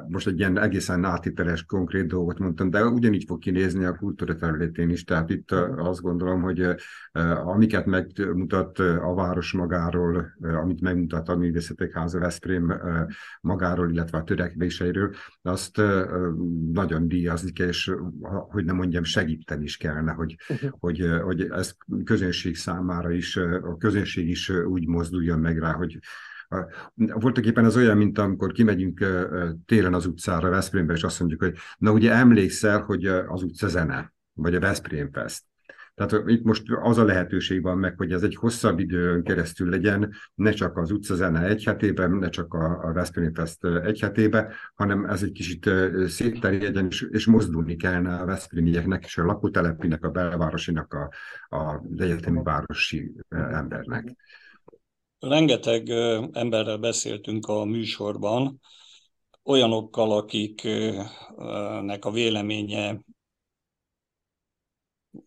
[0.07, 4.89] most egy ilyen egészen átiteles, konkrét dolgot mondtam, de ugyanígy fog kinézni a kultúra területén
[4.89, 5.03] is.
[5.03, 6.75] Tehát itt azt gondolom, hogy
[7.43, 12.73] amiket megmutat a város magáról, amit megmutat a Művészetek Háza Veszprém
[13.41, 15.72] magáról, illetve a törekvéseiről, azt
[16.71, 20.71] nagyon díjazni kell, és hogy nem mondjam, segíteni is kellene, hogy, uh-huh.
[20.79, 25.99] hogy, hogy ez közönség számára is, a közönség is úgy mozduljon meg rá, hogy
[26.95, 29.05] voltak éppen az olyan, mint amikor kimegyünk
[29.65, 34.13] télen az utcára, Veszprémbe, és azt mondjuk, hogy na ugye emlékszel, hogy az utca zene,
[34.33, 35.43] vagy a Veszprém Fest.
[35.95, 40.13] Tehát itt most az a lehetőség van meg, hogy ez egy hosszabb időn keresztül legyen,
[40.35, 45.05] ne csak az utcazene egy hetében, ne csak a, a Veszprém Fest egy hetében, hanem
[45.05, 45.69] ez egy kicsit
[46.07, 51.09] szétterjedjen, és, és mozdulni kellene a Veszprémieknek és a lakótelepinek, a belvárosinak, a,
[51.57, 54.15] a, egyetemi városi embernek.
[55.19, 55.89] Rengeteg
[56.31, 58.59] emberrel beszéltünk a műsorban,
[59.43, 62.99] olyanokkal, akiknek a véleménye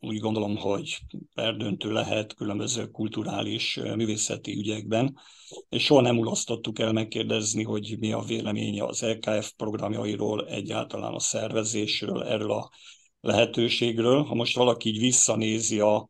[0.00, 0.98] úgy gondolom, hogy
[1.34, 5.18] perdöntő lehet különböző kulturális művészeti ügyekben,
[5.68, 11.20] és soha nem ulasztottuk el megkérdezni, hogy mi a véleménye az LKF programjairól, egyáltalán a
[11.20, 12.70] szervezésről, erről a
[13.20, 14.22] lehetőségről.
[14.22, 16.08] Ha most valaki így visszanézi a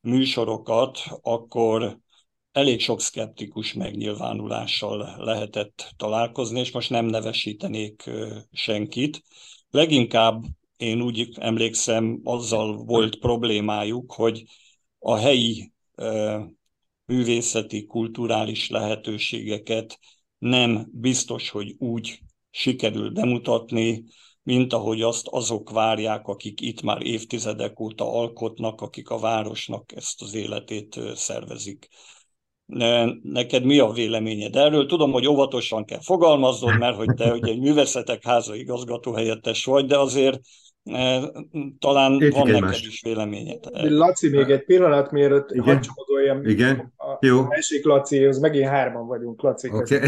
[0.00, 1.98] műsorokat, akkor
[2.52, 8.10] elég sok szkeptikus megnyilvánulással lehetett találkozni, és most nem nevesítenék
[8.52, 9.22] senkit.
[9.70, 10.42] Leginkább
[10.78, 14.44] én úgy emlékszem, azzal volt problémájuk, hogy
[14.98, 15.72] a helyi
[17.04, 19.98] művészeti, kulturális lehetőségeket
[20.38, 24.04] nem biztos, hogy úgy sikerül bemutatni,
[24.42, 30.22] mint ahogy azt azok várják, akik itt már évtizedek óta alkotnak, akik a városnak ezt
[30.22, 31.88] az életét szervezik.
[33.22, 34.86] Neked mi a véleményed erről?
[34.86, 39.98] Tudom, hogy óvatosan kell fogalmaznod, mert hogy te ugye művészetek háza igazgató helyettes vagy, de
[39.98, 40.40] azért
[41.78, 42.62] talán Értik van egymást.
[42.62, 43.58] neked is véleményed.
[43.72, 45.80] Laci, még egy pillanat, mielőtt Igen?
[46.42, 46.92] Igen?
[46.96, 47.38] A, Jó.
[47.38, 49.68] A másik Laci, az megint hárman vagyunk, Laci.
[49.72, 49.98] Okay.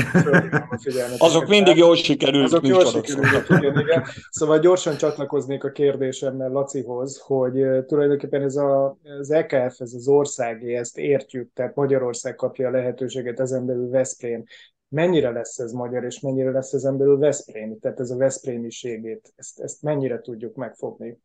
[1.18, 2.44] Azok mindig jól sikerült.
[2.44, 4.04] Azok jól sikerült, igen, igen.
[4.30, 10.74] Szóval gyorsan csatlakoznék a kérdésemmel Lacihoz, hogy tulajdonképpen ez a, az EKF, ez az országé,
[10.74, 14.44] ezt értjük, tehát Magyarország kapja a lehetőséget, ezen belül Veszprém
[14.90, 19.60] mennyire lesz ez magyar, és mennyire lesz ezen belül Veszprém, tehát ez a Veszprémiségét, ezt,
[19.60, 21.18] ezt mennyire tudjuk megfogni?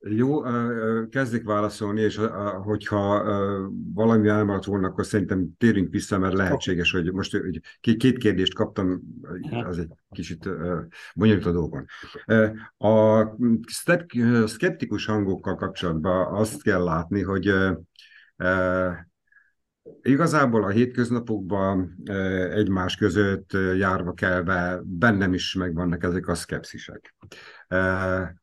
[0.00, 0.42] Jó,
[1.10, 2.20] kezdik válaszolni, és
[2.62, 3.24] hogyha
[3.94, 7.42] valami elmaradt volna, akkor szerintem térünk vissza, mert lehetséges, hogy most
[7.80, 9.00] két kérdést kaptam,
[9.64, 10.48] az egy kicsit
[11.14, 11.84] bonyolult a dolgon.
[12.76, 13.24] A
[14.46, 17.54] szkeptikus hangokkal kapcsolatban azt kell látni, hogy
[20.02, 21.96] Igazából a hétköznapokban
[22.50, 27.14] egymás között járva kelve bennem is megvannak ezek a szkepszisek.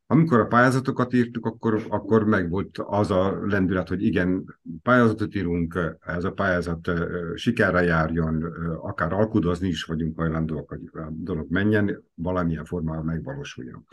[0.07, 6.23] Amikor a pályázatokat írtuk, akkor, akkor megvolt az a lendület, hogy igen, pályázatot írunk, ez
[6.23, 6.91] a pályázat
[7.35, 8.43] sikerre járjon,
[8.81, 13.85] akár alkudozni is vagyunk hajlandóak, hogy a dolog menjen, valamilyen formában megvalósuljon.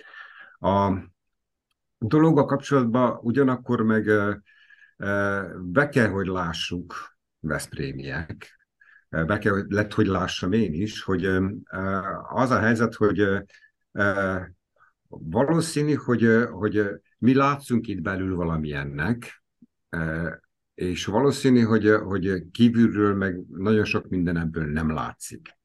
[0.58, 0.92] A
[1.98, 4.10] dologgal kapcsolatban ugyanakkor meg
[5.60, 6.94] be kell, hogy lássuk,
[7.42, 8.60] Veszprémiek.
[9.08, 11.24] Be kell, hogy lett, hogy lássam én is, hogy
[12.28, 13.26] az a helyzet, hogy
[15.08, 16.84] valószínű, hogy, hogy
[17.18, 19.44] mi látszunk itt belül valamilyennek,
[20.74, 25.56] és valószínű, hogy, hogy kívülről meg nagyon sok minden ebből nem látszik.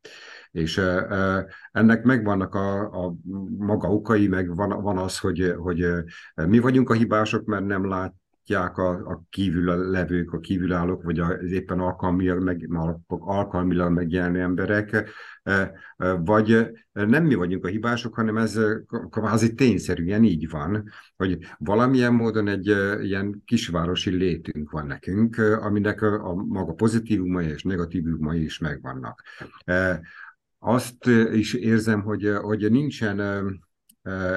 [0.52, 0.82] És
[1.72, 3.16] ennek megvannak a, a
[3.58, 5.88] maga okai, meg van, van az, hogy, hogy
[6.36, 8.13] mi vagyunk a hibások, mert nem lát,
[8.48, 12.70] látják a, a kívül levők, a kívülállók, vagy az éppen alkalmilag, meg,
[13.08, 14.92] alkalmilag megjelenő emberek,
[15.44, 18.60] e, e, vagy nem mi vagyunk a hibások, hanem ez
[19.10, 26.02] kvázi tényszerűen így van, hogy valamilyen módon egy e, ilyen kisvárosi létünk van nekünk, aminek
[26.02, 29.24] a, a maga pozitívumai és negatívumai is megvannak.
[30.60, 33.22] Azt is érzem, hogy, hogy nincsen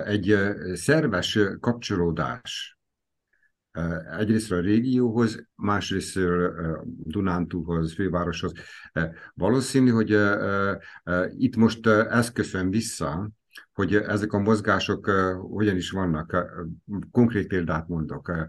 [0.04, 0.36] egy
[0.74, 2.79] szerves kapcsolódás
[4.18, 6.18] egyrészt a régióhoz, másrészt
[6.84, 8.52] Dunántúlhoz, fővároshoz.
[9.34, 10.18] Valószínű, hogy
[11.38, 13.30] itt most ez köszön vissza,
[13.72, 15.06] hogy ezek a mozgások
[15.50, 16.48] hogyan is vannak.
[17.10, 18.48] Konkrét példát mondok.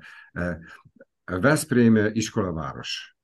[1.25, 3.15] Veszprém iskolaváros.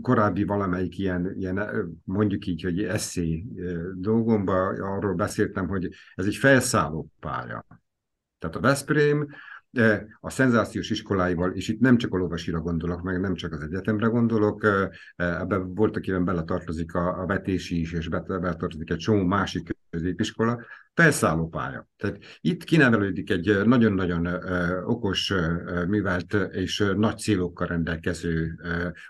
[0.00, 1.60] Korábbi valamelyik ilyen, ilyen
[2.04, 3.46] mondjuk így, hogy eszé
[3.94, 7.66] dolgomban arról beszéltem, hogy ez egy felszálló pálya.
[8.38, 9.28] Tehát a Veszprém
[10.20, 14.06] a szenzációs iskoláival, és itt nem csak a lovasira gondolok, meg nem csak az egyetemre
[14.06, 14.66] gondolok,
[15.16, 21.48] ebben voltak éven beletartozik a, a vetési is, és beletartozik egy csomó másik középiskola, felszálló
[21.48, 21.88] pálya.
[21.96, 24.28] Tehát itt kinevelődik egy nagyon-nagyon
[24.84, 25.32] okos,
[25.88, 28.60] művelt és nagy célokkal rendelkező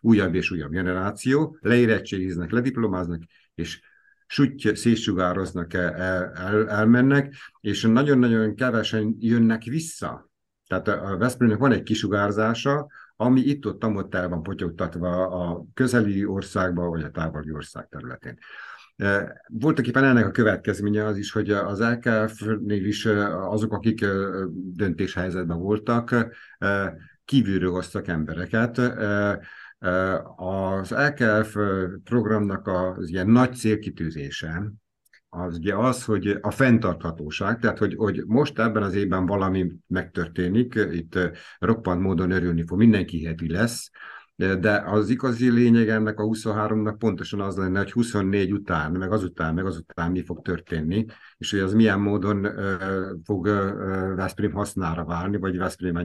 [0.00, 3.22] újabb és újabb generáció, leérettségiznek, lediplomáznak,
[3.54, 3.80] és
[4.26, 10.32] sütty szétsugároznak, el, el, elmennek, és nagyon-nagyon kevesen jönnek vissza
[10.66, 16.90] tehát a Veszprémnek van egy kisugárzása, ami itt-ott amott el van potyogtatva a közeli országban,
[16.90, 18.38] vagy a távoli ország területén.
[18.96, 24.02] E, voltak éppen ennek a következménye az is, hogy az LKF-nél is e, azok, akik
[24.02, 24.08] e,
[24.52, 26.14] döntéshelyzetben voltak,
[27.24, 28.78] kívülről hoztak embereket.
[30.36, 31.56] Az LKF
[32.04, 34.72] programnak az ilyen nagy célkitűzése,
[35.36, 40.74] az ugye az, hogy a fenntarthatóság, tehát hogy, hogy most ebben az évben valami megtörténik,
[40.92, 41.18] itt
[41.58, 43.90] roppant módon örülni fog, mindenki heti lesz,
[44.36, 49.54] de az igazi lényeg ennek a 23-nak pontosan az lenne, hogy 24 után, meg azután,
[49.54, 51.04] meg azután mi fog történni,
[51.36, 52.48] és hogy az milyen módon
[53.24, 53.46] fog
[54.16, 55.96] Veszprém hasznára válni, vagy Veszprém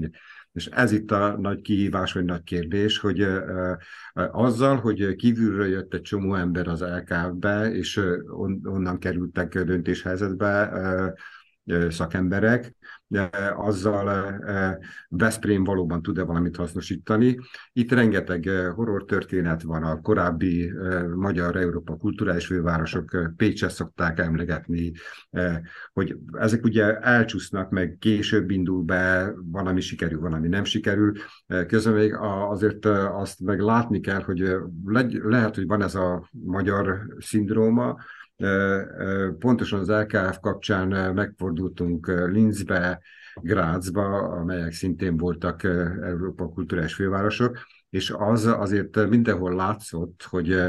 [0.60, 3.28] és ez itt a nagy kihívás, vagy nagy kérdés, hogy
[4.32, 8.02] azzal, hogy kívülről jött egy csomó ember az LKF-be, és
[8.64, 10.72] onnan kerültek döntéshelyzetbe
[11.90, 12.76] szakemberek,
[13.56, 14.38] azzal
[15.08, 17.38] Veszprém valóban tud-e valamit hasznosítani.
[17.74, 20.72] Itt rengeteg horror történet van, a korábbi
[21.16, 24.92] Magyar-Európa kulturális fővárosok Pécset szokták emlegetni,
[25.94, 31.14] hogy ezek ugye elcsúsznak, meg később indul be, valami sikerül, valami nem sikerül.
[31.68, 32.16] Közben még
[32.50, 34.56] azért azt meg látni kell, hogy
[35.24, 37.98] lehet, hogy van ez a magyar szindróma,
[39.40, 43.02] Pontosan az LKF kapcsán megfordultunk Linzbe,
[43.36, 47.58] Grazba, amelyek szintén voltak Európa kulturális fővárosok,
[47.90, 50.62] és az azért mindenhol látszott, hogy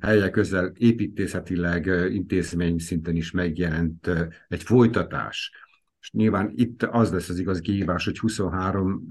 [0.00, 4.10] helyek közel építészetileg intézmény szinten is megjelent
[4.48, 5.50] egy folytatás
[6.02, 9.06] És nyilván itt az lesz az igazi kihívás, hogy 23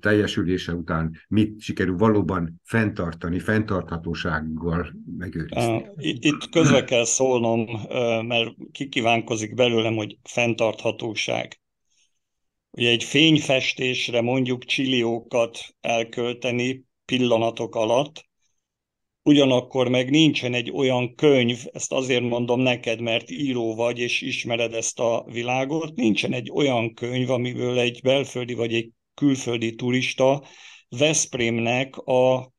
[0.00, 5.86] teljesülése után mit sikerül valóban fenntartani, fenntarthatósággal megőrizni.
[5.96, 7.66] Itt közbe kell szólnom,
[8.26, 11.60] mert kikívánkozik belőlem, hogy fenntarthatóság.
[12.70, 18.28] Ugye egy fényfestésre mondjuk csilliókat elkölteni pillanatok alatt,
[19.24, 24.74] ugyanakkor meg nincsen egy olyan könyv, ezt azért mondom neked, mert író vagy, és ismered
[24.74, 30.44] ezt a világot, nincsen egy olyan könyv, amiből egy belföldi vagy egy külföldi turista
[30.88, 32.52] Veszprémnek a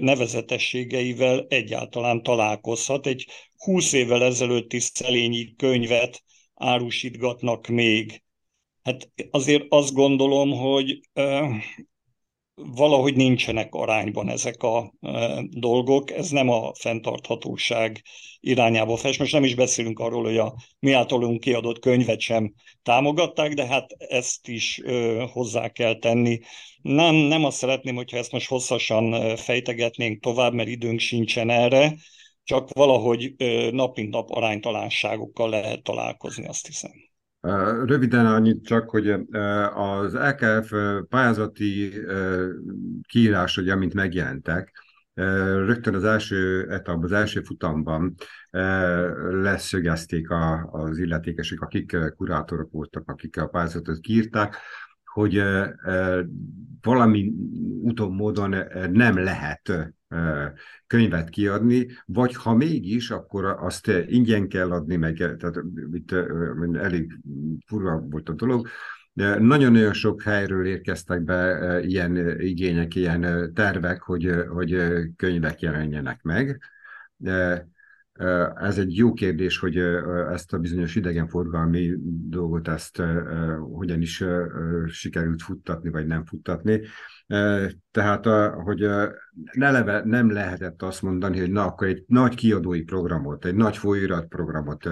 [0.00, 3.06] nevezetességeivel egyáltalán találkozhat.
[3.06, 6.22] Egy húsz évvel ezelőtti szelényi könyvet
[6.54, 8.22] árusítgatnak még.
[8.82, 11.00] Hát azért azt gondolom, hogy
[12.64, 18.02] valahogy nincsenek arányban ezek a e, dolgok, ez nem a fenntarthatóság
[18.40, 19.18] irányába fest.
[19.18, 23.90] Most nem is beszélünk arról, hogy a mi általunk kiadott könyvet sem támogatták, de hát
[23.98, 26.38] ezt is e, hozzá kell tenni.
[26.82, 31.94] Nem, nem azt szeretném, hogyha ezt most hosszasan e, fejtegetnénk tovább, mert időnk sincsen erre,
[32.44, 33.34] csak valahogy
[33.70, 37.09] nap mint nap aránytalanságokkal lehet találkozni, azt hiszem.
[37.84, 39.10] Röviden annyit csak, hogy
[39.74, 40.72] az LKF
[41.08, 41.92] pályázati
[43.08, 44.72] kiírásai, amint megjelentek,
[45.14, 48.14] rögtön az első etap, az első futamban
[49.30, 50.28] leszögezték
[50.70, 54.56] az illetékesek, akik kurátorok voltak, akik a pályázatot kiírták,
[55.12, 55.42] hogy
[56.80, 57.32] valami
[57.82, 58.54] úton, módon
[58.92, 59.92] nem lehet
[60.86, 66.12] könyvet kiadni, vagy ha mégis, akkor azt ingyen kell adni, meg tehát itt
[66.72, 67.18] elég
[67.66, 68.68] furva volt a dolog,
[69.38, 74.76] nagyon-nagyon sok helyről érkeztek be ilyen igények, ilyen tervek, hogy, hogy
[75.16, 76.60] könyvek jelenjenek meg.
[78.54, 79.76] Ez egy jó kérdés, hogy
[80.32, 81.94] ezt a bizonyos idegenforgalmi
[82.28, 83.02] dolgot, ezt
[83.58, 84.24] hogyan is
[84.86, 86.80] sikerült futtatni, vagy nem futtatni.
[87.90, 88.86] Tehát, hogy
[89.52, 94.88] leve nem lehetett azt mondani, hogy na, akkor egy nagy kiadói programot, egy nagy folyóiratprogramot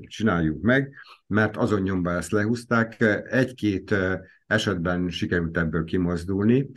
[0.00, 0.92] csináljuk meg,
[1.26, 3.04] mert azon nyomban ezt lehúzták.
[3.30, 3.94] Egy-két
[4.46, 6.70] esetben sikerült ebből kimozdulni.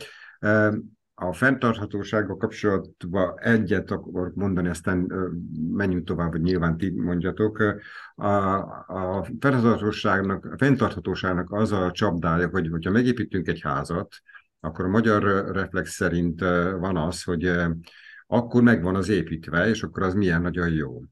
[1.22, 5.12] A fenntarthatósággal kapcsolatban egyet akarok mondani, aztán
[5.72, 7.58] menjünk tovább, hogy nyilván ti mondjatok.
[8.14, 8.26] A,
[8.86, 14.14] a fenntarthatóságnak, a fenntarthatóságnak az a csapdája, hogy hogyha megépítünk egy házat,
[14.60, 16.40] akkor a magyar reflex szerint
[16.78, 17.52] van az, hogy
[18.26, 21.02] akkor megvan az építve, és akkor az milyen nagyon jó.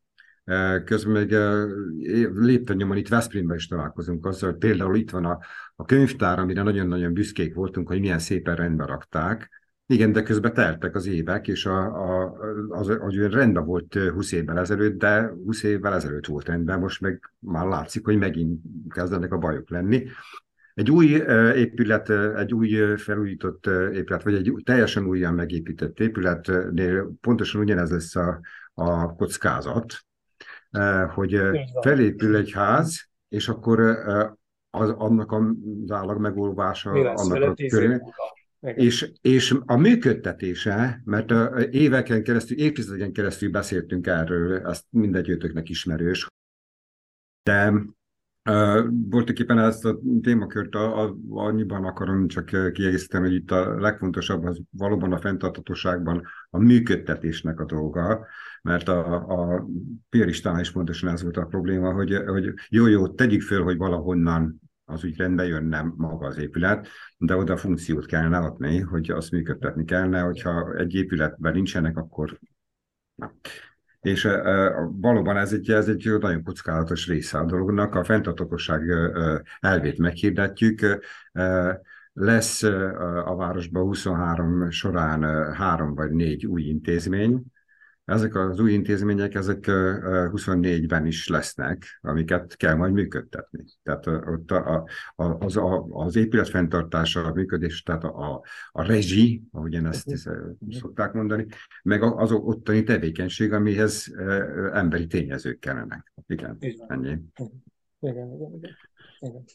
[0.85, 1.37] Közben még
[2.35, 5.39] lépten nyomon itt Veszprémben is találkozunk azzal, hogy például itt van a,
[5.77, 9.58] a könyvtár, amire nagyon-nagyon büszkék voltunk, hogy milyen szépen rendbe rakták,
[9.91, 12.37] igen, de közben teltek az évek, és a, a,
[12.69, 17.33] az, az rendben volt 20 évvel ezelőtt, de 20 évvel ezelőtt volt rendben, most meg
[17.39, 20.07] már látszik, hogy megint kezdenek a bajok lenni.
[20.75, 21.07] Egy új
[21.55, 28.41] épület, egy új felújított épület, vagy egy teljesen újjan megépített épületnél pontosan ugyanez lesz a,
[28.75, 29.95] a kockázat,
[31.15, 31.41] hogy
[31.81, 33.81] felépül egy ház, és akkor
[34.71, 38.01] az, annak az állag megolvása, annak a körülmény,
[38.61, 41.33] és, és a működtetése, mert
[41.71, 46.27] éveken keresztül, évtizedeken keresztül beszéltünk erről, ezt mindegyőtöknek ismerős,
[47.43, 53.51] de uh, voltak éppen ezt a témakört a, a, annyiban akarom csak kiegészíteni, hogy itt
[53.51, 58.27] a legfontosabb az valóban a fenntartatóságban a működtetésnek a dolga,
[58.63, 59.67] mert a, a
[60.09, 65.05] Pieristán is pontosan ez volt a probléma, hogy, hogy jó-jó, tegyük föl, hogy valahonnan az
[65.05, 70.21] úgy rendbe jönne maga az épület, de oda funkciót kellene adni, hogy azt működtetni kellene,
[70.21, 72.39] hogyha egy épületben nincsenek, akkor
[73.15, 73.33] na.
[74.01, 77.95] És e, valóban ez egy, ez egy nagyon kockázatos része a dolognak.
[77.95, 80.81] A fenntartatóság e, elvét meghirdetjük.
[81.33, 81.81] E,
[82.13, 82.63] lesz
[83.25, 87.43] a városban 23 során három vagy négy új intézmény,
[88.09, 93.65] ezek az új intézmények, ezek 24-ben is lesznek, amiket kell majd működtetni.
[93.83, 99.43] Tehát ott a, a, az, a, az épület fenntartása, a működés, tehát a, a rezsi,
[99.53, 100.17] ahogyan ezt
[100.71, 101.47] szokták mondani,
[101.83, 104.15] meg az ottani tevékenység, amihez
[104.73, 106.13] emberi tényezők kellenek.
[106.27, 107.19] Igen, ennyi.
[108.01, 108.77] Igen, igen, igen.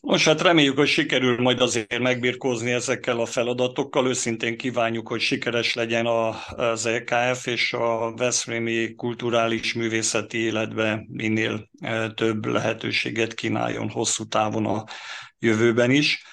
[0.02, 4.08] Most hát reméljük, hogy sikerül majd azért megbirkózni ezekkel a feladatokkal.
[4.08, 12.12] Őszintén kívánjuk, hogy sikeres legyen az EKF és a Veszprémi kulturális művészeti életbe minél e,
[12.12, 14.84] több lehetőséget kínáljon hosszú távon a
[15.40, 16.24] jövőben is.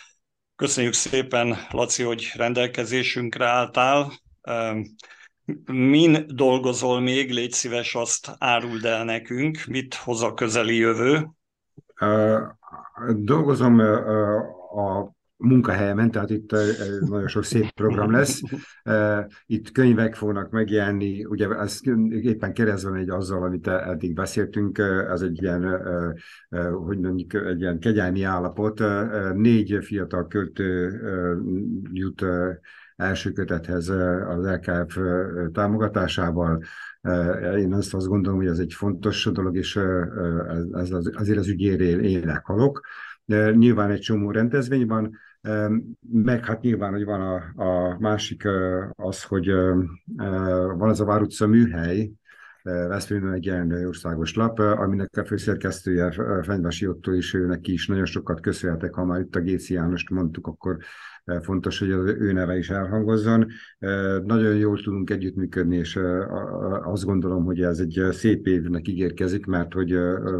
[0.56, 4.12] Köszönjük szépen, Laci, hogy rendelkezésünkre álltál.
[4.40, 4.76] E,
[5.72, 7.30] min dolgozol még?
[7.30, 9.64] Légy szíves, azt áruld el nekünk.
[9.64, 11.28] Mit hoz a közeli jövő?
[13.16, 16.50] Dolgozom a munkahelyemen, tehát itt
[17.00, 18.40] nagyon sok szép program lesz.
[19.46, 24.78] Itt könyvek fognak megjelenni, ugye ez éppen keresztben egy azzal, amit eddig beszéltünk,
[25.10, 25.82] ez egy ilyen,
[26.84, 28.82] hogy mondjuk, egy ilyen kegyelmi állapot.
[29.34, 31.00] Négy fiatal költő
[31.92, 32.24] jut
[32.96, 33.88] első kötethez
[34.28, 34.98] az LKF
[35.52, 36.62] támogatásával.
[37.56, 39.76] Én azt, azt gondolom, hogy ez egy fontos dolog, és
[40.48, 42.80] ez, ez azért az ügyérél élek halok.
[43.54, 45.16] Nyilván egy csomó rendezvény van,
[46.12, 48.48] meg hát nyilván, hogy van a, a másik
[48.96, 49.50] az, hogy
[50.76, 52.10] van az a Vár műhely,
[52.62, 56.10] Veszprémben egy ilyen országos lap, aminek a főszerkesztője
[56.42, 60.46] Fenyvesi Otto is, őnek is nagyon sokat köszönhetek, ha már itt a Géci Jánost mondtuk,
[60.46, 60.76] akkor
[61.42, 63.46] fontos, hogy az ő neve is elhangozzon.
[64.24, 66.00] Nagyon jól tudunk együttműködni, és
[66.82, 69.98] azt gondolom, hogy ez egy szép évnek ígérkezik, mert hogy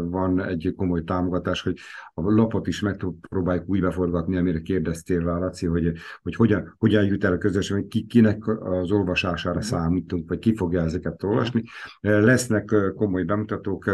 [0.09, 1.77] van egy komoly támogatás, hogy
[2.13, 7.23] a lapot is megpróbáljuk úgy beforgatni, amire kérdeztél rá, Laci, hogy, hogy hogyan, hogyan jut
[7.23, 11.63] el a közösség, hogy ki, kinek az olvasására számítunk, vagy ki fogja ezeket olvasni.
[12.01, 13.87] Lesznek komoly bemutatók,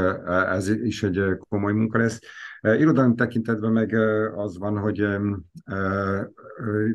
[0.52, 2.20] ez is egy komoly munka lesz.
[2.62, 3.94] Irodalmi tekintetben meg
[4.36, 5.08] az van, hogy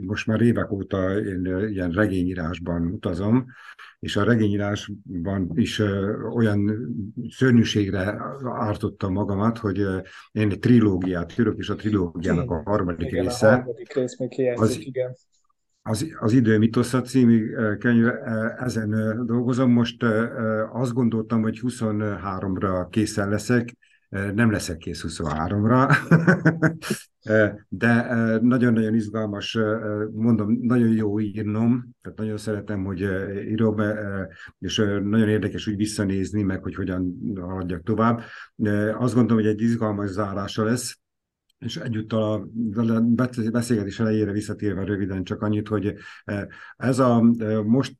[0.00, 3.46] most már évek óta én ilyen regényírásban utazom,
[3.98, 5.82] és a regényírásban is
[6.34, 6.88] olyan
[7.28, 9.78] szörnyűségre ártottam magamat, hogy
[10.32, 13.46] én egy trilógiát írok, és a trilógiának a harmadik igen, része.
[13.48, 15.14] A harmadik rész még hiányzik, az, igen.
[15.82, 18.06] Az, az Idő mitosza című könyv,
[18.58, 19.70] ezen dolgozom.
[19.70, 20.04] Most
[20.72, 23.76] azt gondoltam, hogy 23-ra készen leszek,
[24.12, 25.96] nem leszek kész 23-ra,
[27.68, 28.04] de
[28.42, 29.58] nagyon-nagyon izgalmas,
[30.12, 33.00] mondom, nagyon jó írnom, tehát nagyon szeretem, hogy
[33.48, 33.76] írom,
[34.58, 38.20] és nagyon érdekes úgy visszanézni, meg hogy hogyan haladjak tovább.
[38.98, 41.01] Azt gondolom, hogy egy izgalmas zárása lesz,
[41.64, 43.00] és egyúttal a
[43.50, 45.94] beszélgetés elejére visszatérve röviden csak annyit, hogy
[46.76, 47.20] ez a
[47.64, 47.96] most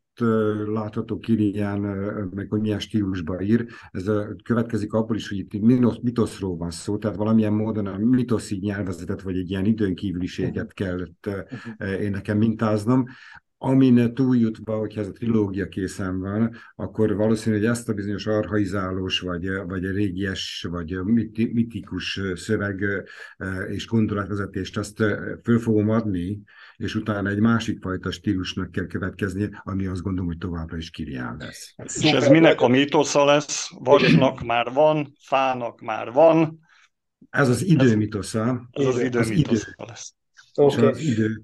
[0.67, 1.81] látható Kirián,
[2.35, 4.11] meg hogy milyen stílusban ír, ez
[4.45, 9.37] következik abból is, hogy itt mitoszról van szó, tehát valamilyen módon a mitoszi nyelvezetet, vagy
[9.37, 11.31] egy ilyen időnkívüliséget kellett
[12.01, 13.05] én nekem mintáznom,
[13.65, 19.21] amin túljutva, hogyha ez a trilógia készen van, akkor valószínű, hogy ezt a bizonyos arhaizálós,
[19.21, 21.03] vagy, vagy régies, vagy
[21.33, 22.85] mitikus szöveg
[23.69, 24.97] és gondolatvezetést azt
[25.43, 26.43] föl fogom adni,
[26.77, 31.37] és utána egy másik fajta stílusnak kell következni, ami azt gondolom, hogy továbbra is kirián
[31.39, 31.75] lesz.
[31.85, 33.71] És ez minek a mitosza lesz?
[33.79, 36.59] Vasnak már van, fának már van.
[37.31, 38.69] Ez az idő mitosza.
[38.71, 40.15] Ez az idő mitosza lesz.
[40.55, 40.87] Okay.
[40.87, 41.43] az idő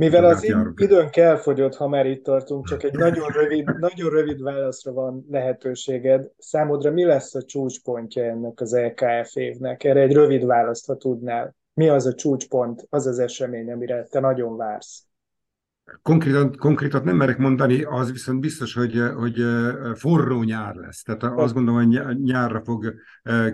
[0.00, 4.92] mivel az időnk elfogyott, ha már itt tartunk, csak egy nagyon rövid, nagyon rövid válaszra
[4.92, 6.28] van lehetőséged.
[6.38, 9.84] Számodra mi lesz a csúcspontja ennek az LKF évnek?
[9.84, 11.56] Erre egy rövid választ, ha tudnál.
[11.74, 15.09] Mi az a csúcspont, az az esemény, amire te nagyon vársz?
[16.02, 19.44] Konkrétan, konkrétat nem merek mondani, az viszont biztos, hogy, hogy
[19.94, 21.02] forró nyár lesz.
[21.02, 22.94] Tehát azt gondolom, hogy nyárra fog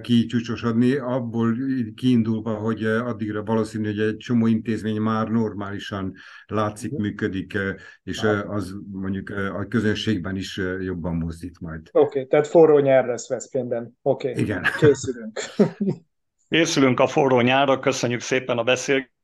[0.01, 1.57] kicsúcsosodni, abból
[1.95, 6.13] kiindulva, hogy addigra valószínű, hogy egy csomó intézmény már normálisan
[6.47, 7.59] látszik, működik,
[8.03, 11.81] és az mondjuk a közönségben is jobban mozdít majd.
[11.93, 13.99] Oké, okay, tehát forró nyár lesz Veszprémben.
[14.03, 14.43] Oké, okay.
[14.43, 14.63] Igen.
[14.79, 15.41] készülünk.
[16.49, 19.15] Készülünk a forró nyárra, köszönjük szépen a beszélgetést.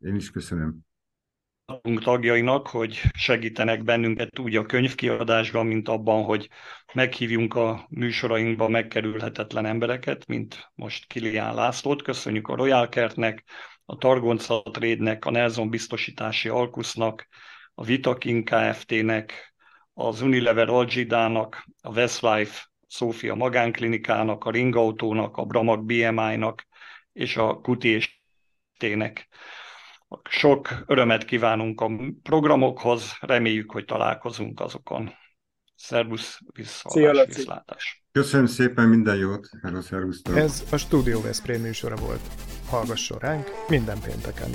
[0.00, 0.84] Én is köszönöm
[2.02, 6.48] tagjainak, hogy segítenek bennünket úgy a könyvkiadásban, mint abban, hogy
[6.92, 12.02] meghívjunk a műsorainkba megkerülhetetlen embereket, mint most Kilián Lászlót.
[12.02, 13.44] Köszönjük a Royal Kertnek,
[13.84, 17.28] a Targonca Trade-nek, a Nelson Biztosítási Alkusznak,
[17.74, 19.54] a Vitakin Kft-nek,
[19.94, 26.66] az Unilever Algidának, a Westlife Szófia Magánklinikának, a Ringautónak, a Bramag BMI-nak
[27.12, 28.22] és a Kuti és
[28.78, 29.28] Tének.
[30.28, 31.90] Sok örömet kívánunk a
[32.22, 35.10] programokhoz, reméljük, hogy találkozunk azokon.
[35.74, 38.04] Szervusz, vissza, viszlátás.
[38.12, 39.80] Köszönöm szépen, minden jót, hello,
[40.34, 42.20] Ez a Studio Veszprém műsora volt.
[42.68, 44.50] Hallgasson ránk minden pénteken.